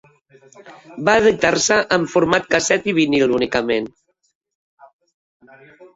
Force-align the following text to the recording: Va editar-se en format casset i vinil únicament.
Va 1.09 1.13
editar-se 1.21 1.77
en 1.99 2.07
format 2.15 2.49
casset 2.55 2.89
i 2.93 2.97
vinil 3.01 3.35
únicament. 3.41 3.93